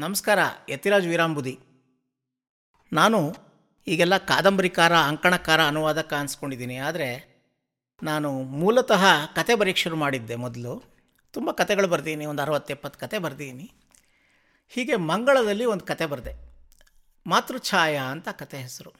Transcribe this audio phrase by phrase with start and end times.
[0.00, 1.58] ನಮಸ್ಕಾರ, ಯತಿರಾಜ್ ವೀರಾಂಬುದಿ.
[2.92, 3.36] ನಾನು
[3.86, 6.76] ಈಗೆಲ್ಲ ಕಾದಂಬರಿಕಾರ, ಅಂಕಣಕಾರ ಅನುವಾದಕ ಅನ್ಸ್ಕೊಂಡಿದ್ದೀನಿ.
[6.76, 7.08] ಆದರೆ
[8.02, 9.04] ನಾನು ಮೂಲತಃ
[9.36, 10.82] ಕತೆ ಬರೀಕ್ಷೆ ಶುರು ಮಾಡಿದ್ದೆ ಮೊದಲು.
[11.32, 13.72] ತುಂಬ ಕತೆಗಳು ಬರ್ದೀನಿ, ಒಂದು ಅರವತ್ತೆಪ್ಪತ್ತು ಕತೆ ಬರ್ದೀನಿ.
[14.68, 16.34] ಹೀಗೆ ಮಂಗಳದಲ್ಲಿ ಒಂದು ಕತೆ ಬರೆದೆ.
[17.26, 18.92] ಮಾತೃಛಾಯಾ ಅಂತ ಕತೆ ಹೆಸರು.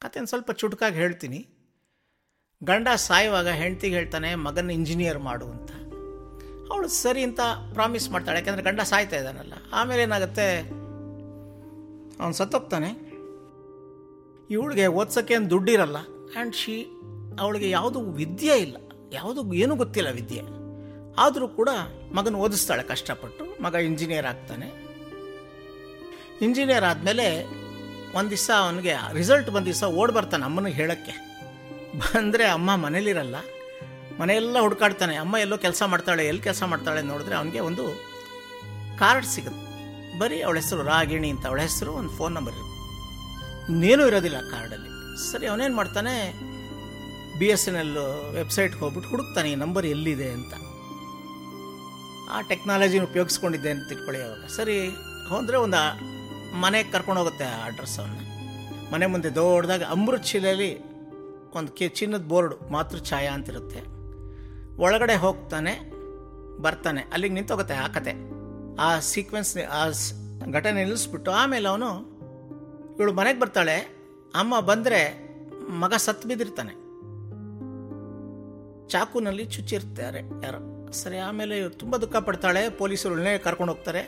[0.00, 1.48] ಕತೆನ ಸ್ವಲ್ಪ ಚುಟುಕಾಗಿ ಹೇಳ್ತೀನಿ.
[2.64, 5.87] ಗಂಡ ಸಾಯುವಾಗ ಹೆಂಡ್ತಿಗೆ ಹೇಳ್ತಾನೆ, ಮಗನ ಇಂಜಿನಿಯರ್ ಮಾಡು ಅಂತ.
[6.70, 7.40] ಅವಳು ಸರಿ ಅಂತ
[7.72, 9.52] ಪ್ರಾಮಿಸ್ ಮಾಡ್ತಾಳೆ, ಯಾಕೆಂದರೆ ಗಂಡ ಸಾಯ್ತಾ ಇದ್ದಾನಲ್ಲ.
[9.72, 10.60] ಆಮೇಲೆ ಏನಾಗುತ್ತೆ?
[12.20, 13.08] ಅವನು ಸತ್ತೋಗ್ತಾನೆ.
[14.50, 15.96] ಇವಳಿಗೆ ಓದ್ಸೋಕ್ಕೆ ಏನು ದುಡ್ಡಿರಲ್ಲ.
[15.96, 16.86] ಆ್ಯಂಡ್ ಶಿ
[17.40, 18.76] ಅವಳಿಗೆ ಯಾವುದು ವಿದ್ಯೆ ಇಲ್ಲ.
[19.12, 20.42] ಯಾವುದು ಏನೂ ಗೊತ್ತಿಲ್ಲ ವಿದ್ಯೆ.
[21.18, 21.68] ಆದರೂ ಕೂಡ
[22.14, 23.62] ಮಗನ ಓದಿಸ್ತಾಳೆ ಕಷ್ಟಪಟ್ಟು.
[23.62, 24.66] ಮಗ ಇಂಜಿನಿಯರ್ ಆಗ್ತಾನೆ.
[26.42, 27.44] ಇಂಜಿನಿಯರ್ ಆದಮೇಲೆ
[28.14, 31.28] ಒಂದು ದಿವಸ ಅವನಿಗೆ ರಿಸಲ್ಟ್ ಬಂದು ದಿವಸ ಓಡ್ ಬರ್ತಾನೆ ಅಮ್ಮನಿಗೆ ಹೇಳೋಕ್ಕೆ.
[31.98, 33.36] ಬಂದರೆ ಅಮ್ಮ ಮನೇಲಿರಲ್ಲ.
[34.20, 35.14] ಮನೆಯೆಲ್ಲ ಹುಡುಕಾಡ್ತಾನೆ.
[35.24, 37.84] ಅಮ್ಮ ಎಲ್ಲೋ ಕೆಲಸ ಮಾಡ್ತಾಳೆ, ಎಲ್ಲಿ ಕೆಲಸ ಮಾಡ್ತಾಳೆ ನೋಡಿದ್ರೆ ಅವನಿಗೆ ಒಂದು
[39.00, 39.64] ಕಾರ್ಡ್ ಸಿಗುತ್ತೆ.
[40.20, 42.76] ಬರೀ ಅವಳ ಹೆಸರು ರಾಗಿಣಿ ಅಂತ, ಅವಳ ಹೆಸರು ಒಂದು ಫೋನ್ ನಂಬರ್ ಇರುತ್ತೆ.
[43.72, 44.90] ಇನ್ನೇನೂ ಇರೋದಿಲ್ಲ ಕಾರ್ಡಲ್ಲಿ
[45.30, 46.14] ಸರಿ, ಅವನೇನು ಮಾಡ್ತಾನೆ?
[47.40, 47.96] ಬಿ ಎಸ್ ಎನ್ ಎಲ್
[48.38, 50.54] ವೆಬ್ಸೈಟ್ಗೆ ಹೋಗ್ಬಿಟ್ಟು ಹುಡುಕ್ತಾನೆ, ಈ ನಂಬರ್ ಎಲ್ಲಿದೆ ಅಂತ.
[52.34, 54.42] ಆ ಟೆಕ್ನಾಲಜಿನ ಉಪಯೋಗಿಸ್ಕೊಂಡಿದ್ದೆ ಅಂತ ತಿಳ್ಕೊಳ್ಳಿ ಅವಾಗ.
[54.56, 54.78] ಸರಿ,
[55.30, 55.82] ಹೋದರೆ ಒಂದು
[56.64, 58.18] ಮನೆಗೆ ಕರ್ಕೊಂಡು ಹೋಗುತ್ತೆ ಆ ಅಡ್ರೆಸ್ ಅವನ್ನ
[58.92, 60.70] ಮನೆ ಮುಂದೆ ದೊಡ್ಡದಾಗ ಅಮೃತ್ ಶಿಲೆಯಲ್ಲಿ
[61.58, 63.80] ಒಂದು ಕೆ ಚಿನ್ನದ ಬೋರ್ಡು, ಮಾತೃ ಛಾಯಾ ಅಂತಿರುತ್ತೆ.
[64.84, 65.74] ಒಳಗಡೆ ಹೋಗ್ತಾನೆ,
[66.64, 68.12] ಬರ್ತಾನೆ, ಅಲ್ಲಿಗೆ ನಿಂತೋಗುತ್ತೆ ಆ ಕತೆ.
[68.86, 69.82] ಆ ಸೀಕ್ವೆನ್ಸ್ ಆ
[70.56, 71.88] ಘಟನೆ ನಿಲ್ಲಿಸ್ಬಿಟ್ಟು ಆಮೇಲೆ ಅವನು
[72.96, 73.76] ಇವಳು ಮನೆಗೆ ಬರ್ತಾಳೆ,
[74.40, 75.00] ಅಮ್ಮ ಬಂದರೆ
[75.82, 76.74] ಮಗ ಸತ್ತು ಬಿದ್ದಿರ್ತಾನೆ.
[78.92, 80.60] ಚಾಕುನಲ್ಲಿ ಚುಚ್ಚಿರ್ತಾರೆ ಯಾರೋ?
[81.00, 84.02] ಸರಿ, ಆಮೇಲೆ ಇವ್ರು ತುಂಬ ದುಃಖ ಪಡ್ತಾಳೆ ಪೊಲೀಸರುಗಳನ್ನೇ ಕರ್ಕೊಂಡು ಹೋಗ್ತಾರೆ.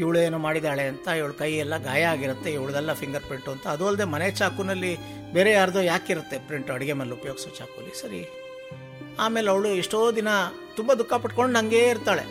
[0.00, 3.66] ಇವಳು ಏನೋ ಮಾಡಿದಾಳೆ ಅಂತ ಇವಳ ಕೈ ಎಲ್ಲ ಗಾಯ ಆಗಿರುತ್ತೆ, ಇವಳದೆಲ್ಲ ಫಿಂಗರ್ ಪ್ರಿಂಟು ಅಂತ.
[3.74, 4.92] ಅದು ಅಲ್ಲದೆ ಮನೆ ಚಾಕುನಲ್ಲಿ
[5.36, 7.92] ಬೇರೆ ಯಾರ್ದೋ ಯಾಕಿರುತ್ತೆ ಪ್ರಿಂಟು ಅಡುಗೆ ಮೇಲೆ ಉಪಯೋಗಿಸೋ ಚಾಕುಲಿ.
[8.02, 8.20] ಸರಿ
[9.24, 10.30] ಆಮೇಲೆ ಅವಳು ಎಷ್ಟೋ ದಿನ
[10.78, 12.24] ತುಂಬ ದುಃಖ ಪಟ್ಕೊಂಡು ಹಂಗೇ ಇರ್ತಾಳೆ.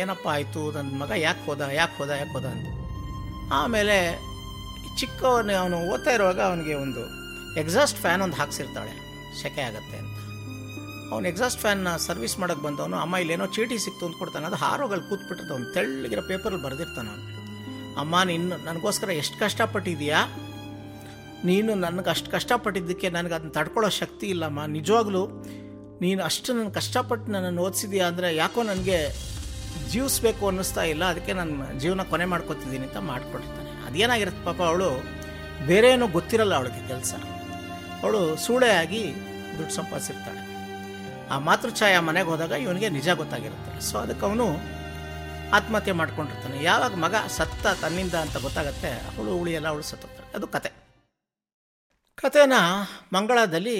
[0.00, 2.66] ಏನಪ್ಪ ಆಯಿತು ನನ್ನ ಮಗ ಯಾಕೆ ಹೋದ ಯಾಕೆ ಹೋದ ಯಾಕೆ ಹೋದ ಅಂತ.
[3.60, 3.96] ಆಮೇಲೆ
[5.00, 7.02] ಚಿಕ್ಕವನೇ, ಅವನು ಓದ್ತಾ ಇರುವಾಗ ಅವನಿಗೆ ಒಂದು
[7.62, 8.92] ಎಕ್ಸಾಸ್ಟ್ ಫ್ಯಾನ್ ಒಂದು ಹಾಕ್ಸಿರ್ತಾಳೆ.
[9.40, 10.16] ಸೆಕೆ ಆಗತ್ತೆ ಅಂತ.
[11.12, 14.46] ಅವನು ಎಕ್ಸಾಸ್ಟ್ ಫ್ಯಾನ್ನ ಸರ್ವಿಸ್ ಮಾಡೋಕ್ಕೆ ಬಂದವನು, ಅಮ್ಮ ಇಲ್ಲೇನೋ ಚೀಟಿ ಸಿಕ್ತು ಅಂತ ಕೊಡ್ತಾನೆ.
[14.50, 17.12] ಅದು ಹಾರೋಗಲ್ಲಿ ಕೂತ್ಬಿಟ್ಟಿರ್ತ ಅವ್ನು ತೆಳ್ಳಗಿರೋ ಪೇಪರಲ್ಲಿ ಬರೆದಿರ್ತಾನೆ
[18.02, 20.20] ಅಮ್ಮ, ನೀನು ನನಗೋಸ್ಕರ ಎಷ್ಟು ಕಷ್ಟಪಟ್ಟಿದೀಯಾ?
[21.50, 24.60] ನೀನು ನನಗೆ ಅಷ್ಟು ಕಷ್ಟಪಟ್ಟಿದ್ದಕ್ಕೆ ನನಗೆ ಅದನ್ನ ತಡ್ಕೊಳ್ಳೋ ಶಕ್ತಿ ಇಲ್ಲಮ್ಮ.
[24.76, 25.22] ನಿಜವಾಗ್ಲೂ
[26.02, 28.98] ನೀನು ಅಷ್ಟು ನನ್ನ ಕಷ್ಟಪಟ್ಟು ನನ್ನನ್ನು ಓದಿಸಿದೀಯಾ ಅಂದರೆ ಯಾಕೋ ನನಗೆ
[29.92, 34.90] ಜೀವಿಸ್ಬೇಕು ಅನ್ನಿಸ್ತಾ ಇಲ್ಲ, ಅದಕ್ಕೆ ನನ್ನ ಜೀವನ ಕೊನೆ ಮಾಡ್ಕೊತಿದ್ದೀನಿ ಅಂತ ಮಾಡಿಕೊಟ್ಟಿರ್ತಾನೆ ಅದೇನಾಗಿರುತ್ತೆ ಪಾಪ ಅವಳು
[35.70, 37.14] ಬೇರೆ ಏನೂ ಗೊತ್ತಿರಲ್ಲ ಅವಳಿಗೆ ಕೆಲಸ.
[38.02, 39.02] ಅವಳು ಸೂಳೆ ಆಗಿ
[39.58, 40.40] ದುಡ್ಡು ಸಂಪಾದಿಸಿರ್ತಾಳೆ.
[41.32, 43.74] ಆ ಮಾತೃಛಾಯಾ ಮನೆಗೆ ಹೋದಾಗ ಇವನಿಗೆ ನಿಜ ಗೊತ್ತಾಗಿರುತ್ತೆ.
[43.88, 44.46] ಸೊ ಅದಕ್ಕೆ ಅವನು
[45.58, 46.56] ಆತ್ಮಹತ್ಯೆ ಮಾಡ್ಕೊಂಡಿರ್ತಾನೆ.
[46.70, 50.28] ಯಾವಾಗ ಮಗ ಸತ್ತ ತನ್ನಿಂದ ಅಂತ ಗೊತ್ತಾಗತ್ತೆ, ಅವಳು ಉಳಿಯಲ್ಲ ಅವಳು ಸತ್ತೋಗ್ತಾಳೆ.
[50.38, 50.70] ಅದು ಕತೆ.
[52.18, 52.56] ಕತೆನ
[53.16, 53.78] ಮಂಗಳದಲ್ಲಿ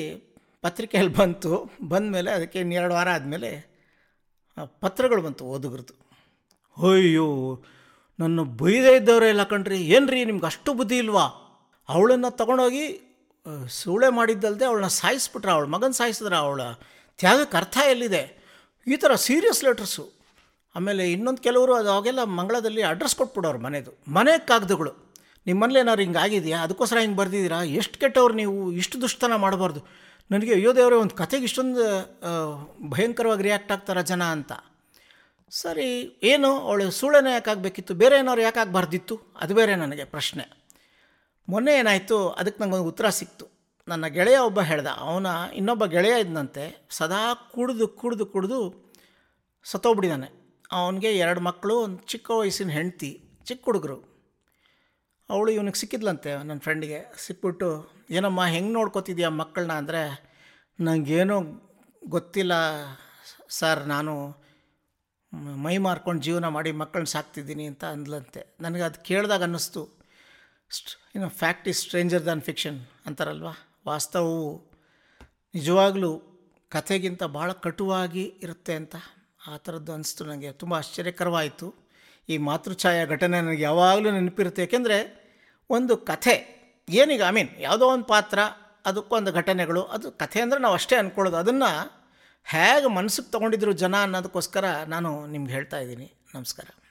[0.64, 1.52] ಪತ್ರಿಕೆಯಲ್ಲಿ ಬಂತು,
[1.92, 3.50] ಬಂದಮೇಲೆ ಅದಕ್ಕೆ ಇನ್ನೆರಡು ವಾರ ಆದಮೇಲೆ
[4.82, 5.94] ಪತ್ರಗಳು ಬಂತು ಓದುಗರದು
[6.76, 7.28] ಅಯ್ಯೋ,
[8.18, 11.26] ನನ್ನ ಬೈದೇ ಇದ್ದವರೇ ಇಲ್ಲ ಕಣ್ರಿ, ಏನ್ರಿ ನಿಮ್ಗೆ ಅಷ್ಟು ಬುದ್ಧಿ ಇಲ್ವಾ?
[11.88, 12.84] ಅವಳನ್ನು ತಗೊಂಡೋಗಿ
[13.78, 16.62] ಸೂಳೆ ಮಾಡಿದ್ದಲ್ಲದೆ ಅವಳನ್ನ ಸಾಯಿಸ್ಬಿಟ್ರ, ಅವಳು ಮಗನ ಸಾಯಿಸಿದ್ರ, ಅವಳ
[17.18, 18.22] ತ್ಯಾಗಕ್ಕೆ ಅರ್ಥ ಎಲ್ಲಿದೆ?
[18.86, 20.04] ಈ ಥರ ಸೀರಿಯಸ್ ಲೆಟ್ರಸ್ಸು
[20.74, 24.92] ಆಮೇಲೆ ಇನ್ನೊಂದು ಕೆಲವರು ಅದು ಅವಾಗೆಲ್ಲ ಮಂಗಳದಲ್ಲಿ ಅಡ್ರೆಸ್ ಕೊಟ್ಬಿಡೋರು ಮನೆದು, ಮನೆ ಕಾಗದಗಳು.
[25.46, 26.58] ನಿಮ್ಮ ಮನೇಲಿ ಏನಾದ್ರು ಹಿಂಗೆ ಆಗಿದೆಯಾ?
[26.62, 27.62] ಅದಕ್ಕೋಸ್ಕರ ಹಿಂಗೆ ಬರ್ದಿದ್ದೀರಾ?
[27.62, 28.72] ಎಷ್ಟು ಕೆಟ್ಟವ್ರು ನೀವು?
[28.72, 29.86] ಇಷ್ಟು ದುಷ್ಟತನ ಮಾಡಬಾರ್ದು.
[30.30, 31.82] ನನಗೆ ಅಯ್ಯೋ ದೇವರೇ, ಒಂದು ಕಥೆಗೆ ಇಷ್ಟೊಂದು
[32.90, 34.52] ಭಯಂಕರವಾಗಿ ರಿಯಾಕ್ಟ್ ಆಗ್ತಾರ ಜನ ಅಂತ.
[35.50, 36.58] ಸರಿ, ಏನು?
[36.58, 39.20] ಅವಳು ಯಾಕೆ ಯಾಕಾಗಬೇಕಿತ್ತು ಬೇರೆ ಏನಾದ್ರು ಯಾಕೆ ಆಗಬಾರ್ದಿತ್ತು?
[39.40, 40.64] ಅದು ಬೇರೆ ನನಗೆ ಪ್ರಶ್ನೆ.
[41.48, 42.30] ಮೊನ್ನೆ ಏನಾಯಿತು?
[42.30, 43.46] ಅದಕ್ಕೆ ನಂಗೊಂದು ಉತ್ತರ ಸಿಕ್ತು.
[43.88, 44.86] ನನ್ನ ಗೆಳೆಯ ಒಬ್ಬ ಹೇಳ್ದ.
[44.86, 48.92] ಅವನ ಇನ್ನೊಬ್ಬ ಗೆಳೆಯ ಇದ್ದಂತೆ ಸದಾ ಕುಡಿದು ಕುಡಿದು ಕುಡಿದು
[49.64, 54.13] ಸತ್ತೋಗ್ಬಿಟ್ಟಿದ್ದಾನೆ ಅವನಿಗೆ ಎರಡು ಮಕ್ಕಳು, ಒಂದು ಚಿಕ್ಕ ವಯಸ್ಸಿನ ಹೆಂಡ್ತಿ, ಚಿಕ್ಕ ಹುಡುಗರು.
[55.30, 57.00] ಅವಳು ಇವನಿಗೆ ಸಿಕ್ಕಿದ್ಲಂತೆ ನನ್ನ ಫ್ರೆಂಡ್ಗೆ.
[57.24, 57.68] ಸಿಕ್ಬಿಟ್ಟು,
[58.16, 60.02] ಏನಮ್ಮ ಹೆಂಗೆ ನೋಡ್ಕೋತಿದ್ಯಾ ಮಕ್ಕಳನ್ನ ಅಂದರೆ
[60.78, 61.36] ನನಗೇನೂ
[62.02, 62.52] ಗೊತ್ತಿಲ್ಲ
[63.58, 64.14] ಸರ್, ನಾನು
[65.64, 68.42] ಮೈ ಮಾರ್ಕೊಂಡು ಜೀವನ ಮಾಡಿ ಮಕ್ಕಳನ್ನ ಸಾಕ್ತಿದ್ದೀನಿ ಅಂತ ಅಂದ್ಲಂತೆ.
[68.60, 69.82] ನನಗೆ ಅದು ಕೇಳಿದಾಗ ಅನ್ನಿಸ್ತು.
[71.16, 73.48] ಏನು fact is stranger than fiction ಅಂತಾರಲ್ವ?
[73.86, 74.44] ವಾಸ್ತವವು
[75.54, 76.12] ನಿಜವಾಗಲೂ
[76.72, 78.96] ಕಥೆಗಿಂತ ಭಾಳ ಕಟುವಾಗಿ ಇರುತ್ತೆ ಅಂತ
[79.50, 81.66] ಆ ಥರದ್ದು ಅನಿಸ್ತು ನನಗೆ ತುಂಬ ಆಶ್ಚರ್ಯಕರವಾಯಿತು.
[82.28, 84.62] ಈ ಮಾತೃಛಾಯಾ ಘಟನೆ ನನಗೆ ಯಾವಾಗಲೂ ನೆನಪಿರುತ್ತೆ.
[84.62, 84.98] ಯಾಕೆಂದರೆ
[85.70, 86.54] ಒಂದು ಕಥೆ.
[86.88, 88.38] ಏನೀಗ ಐ ಮೀನ್ ಯಾವುದೋ ಒಂದು ಪಾತ್ರ,
[88.86, 91.70] ಅದಕ್ಕೊಂದು ಘಟನೆಗಳು, ಅದು ಕಥೆ ಅಂದರೆ ನಾವು ಅಷ್ಟೇ ಅಂದ್ಕೊಳ್ಳೋದು ಅದನ್ನು
[92.44, 96.12] ಹೇಗೆ ಮನಸ್ಸಿಗೆ ತೊಗೊಂಡಿದ್ರು ಜನ ಅನ್ನೋದಕ್ಕೋಸ್ಕರ ನಾನು ನಿಮ್ಗೆ ಹೇಳ್ತಾ ಇದ್ದೀನಿ.
[96.34, 96.83] ನಮಸ್ಕಾರ.